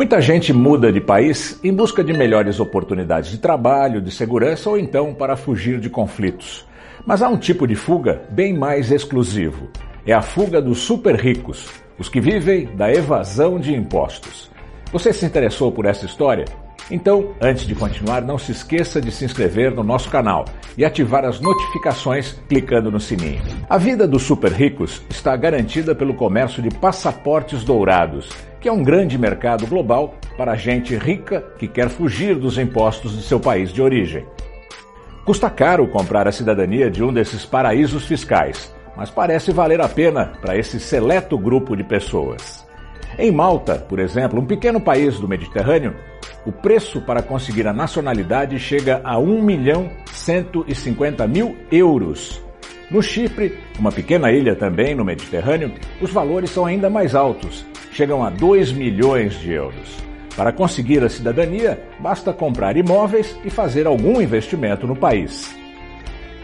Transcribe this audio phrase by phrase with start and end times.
[0.00, 4.78] Muita gente muda de país em busca de melhores oportunidades de trabalho, de segurança ou
[4.78, 6.66] então para fugir de conflitos.
[7.04, 9.68] Mas há um tipo de fuga bem mais exclusivo.
[10.06, 11.68] É a fuga dos super ricos,
[11.98, 14.50] os que vivem da evasão de impostos.
[14.90, 16.46] Você se interessou por essa história?
[16.90, 20.44] Então, antes de continuar, não se esqueça de se inscrever no nosso canal
[20.76, 23.42] e ativar as notificações clicando no sininho.
[23.68, 28.28] A vida dos super ricos está garantida pelo comércio de passaportes dourados,
[28.60, 33.22] que é um grande mercado global para gente rica que quer fugir dos impostos de
[33.22, 34.26] seu país de origem.
[35.24, 40.32] Custa caro comprar a cidadania de um desses paraísos fiscais, mas parece valer a pena
[40.40, 42.68] para esse seleto grupo de pessoas.
[43.18, 45.94] Em Malta, por exemplo, um pequeno país do Mediterrâneo,
[46.46, 52.42] o preço para conseguir a nacionalidade chega a 1 milhão 150 mil euros.
[52.90, 58.24] No Chipre, uma pequena ilha também no Mediterrâneo, os valores são ainda mais altos, chegam
[58.24, 59.98] a 2 milhões de euros.
[60.36, 65.54] Para conseguir a cidadania, basta comprar imóveis e fazer algum investimento no país.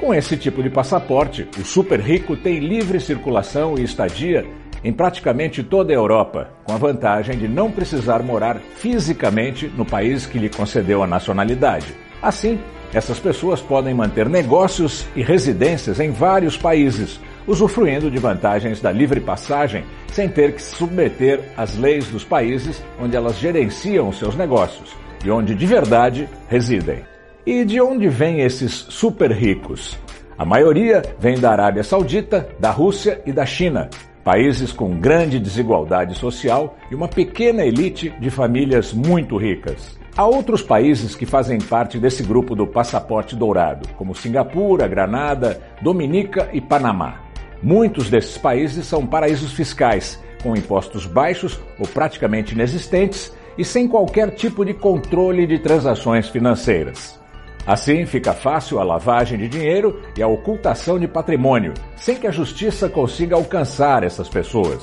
[0.00, 4.44] Com esse tipo de passaporte, o super rico tem livre circulação e estadia
[4.84, 10.26] em praticamente toda a Europa, com a vantagem de não precisar morar fisicamente no país
[10.26, 11.86] que lhe concedeu a nacionalidade.
[12.22, 12.60] Assim,
[12.92, 19.20] essas pessoas podem manter negócios e residências em vários países, usufruindo de vantagens da livre
[19.20, 24.94] passagem sem ter que se submeter às leis dos países onde elas gerenciam seus negócios
[25.24, 27.00] e onde de verdade residem.
[27.44, 29.98] E de onde vêm esses super ricos?
[30.38, 33.88] A maioria vem da Arábia Saudita, da Rússia e da China,
[34.24, 39.98] países com grande desigualdade social e uma pequena elite de famílias muito ricas.
[40.16, 46.48] Há outros países que fazem parte desse grupo do passaporte dourado, como Singapura, Granada, Dominica
[46.52, 47.20] e Panamá.
[47.62, 54.30] Muitos desses países são paraísos fiscais, com impostos baixos ou praticamente inexistentes e sem qualquer
[54.30, 57.18] tipo de controle de transações financeiras.
[57.66, 62.30] Assim, fica fácil a lavagem de dinheiro e a ocultação de patrimônio, sem que a
[62.30, 64.82] justiça consiga alcançar essas pessoas.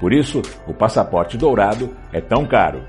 [0.00, 2.82] Por isso, o passaporte dourado é tão caro.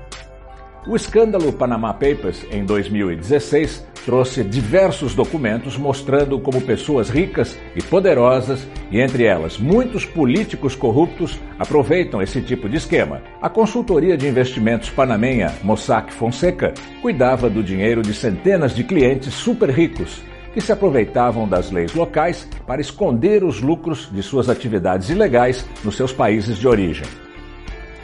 [0.86, 8.66] O escândalo Panama Papers, em 2016, trouxe diversos documentos mostrando como pessoas ricas e poderosas,
[8.90, 13.20] e entre elas muitos políticos corruptos, aproveitam esse tipo de esquema.
[13.42, 16.72] A consultoria de investimentos panamenha Mossack Fonseca
[17.02, 20.22] cuidava do dinheiro de centenas de clientes super ricos
[20.54, 25.96] que se aproveitavam das leis locais para esconder os lucros de suas atividades ilegais nos
[25.96, 27.06] seus países de origem.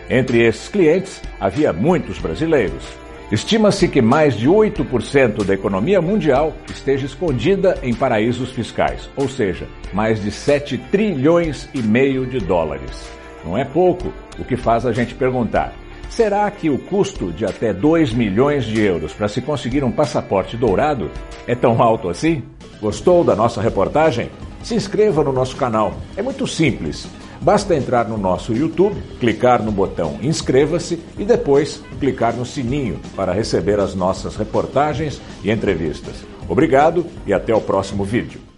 [0.09, 2.84] Entre esses clientes havia muitos brasileiros.
[3.32, 9.66] Estima-se que mais de 8% da economia mundial esteja escondida em paraísos fiscais, ou seja,
[9.92, 13.10] mais de 7 trilhões e meio de dólares.
[13.44, 15.72] Não é pouco, o que faz a gente perguntar:
[16.10, 20.56] será que o custo de até 2 milhões de euros para se conseguir um passaporte
[20.56, 21.10] dourado
[21.47, 22.42] é tão alto assim?
[22.81, 24.31] Gostou da nossa reportagem?
[24.62, 25.94] Se inscreva no nosso canal.
[26.16, 27.09] É muito simples.
[27.41, 33.33] Basta entrar no nosso YouTube, clicar no botão inscreva-se e depois clicar no sininho para
[33.33, 36.25] receber as nossas reportagens e entrevistas.
[36.49, 38.53] Obrigado e até o próximo vídeo.